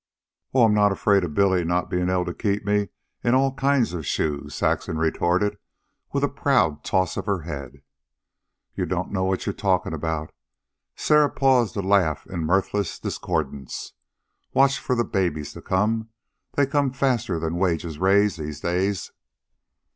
"Oh, 0.55 0.63
I'm 0.63 0.73
not 0.73 0.91
afraid 0.91 1.23
of 1.23 1.35
Billy 1.35 1.63
not 1.63 1.87
being 1.91 2.09
able 2.09 2.25
to 2.25 2.33
keep 2.33 2.65
me 2.65 2.89
in 3.23 3.35
all 3.35 3.53
kinds 3.53 3.93
of 3.93 4.03
shoes," 4.03 4.55
Saxon 4.55 4.97
retorted 4.97 5.59
with 6.11 6.23
a 6.23 6.27
proud 6.27 6.83
toss 6.83 7.17
of 7.17 7.27
her 7.27 7.41
head. 7.41 7.83
"You 8.73 8.87
don't 8.87 9.11
know 9.11 9.23
what 9.25 9.45
you're 9.45 9.53
talkin' 9.53 9.93
about." 9.93 10.31
Sarah 10.95 11.29
paused 11.29 11.75
to 11.75 11.83
laugh 11.83 12.25
in 12.25 12.45
mirthless 12.47 12.97
discordance. 12.97 13.93
"Watch 14.55 14.79
for 14.79 14.95
the 14.95 15.05
babies 15.05 15.53
to 15.53 15.61
come. 15.61 16.09
They 16.53 16.65
come 16.65 16.89
faster 16.93 17.37
than 17.37 17.57
wages 17.57 17.99
raise 17.99 18.37
these 18.37 18.59
days." 18.59 19.11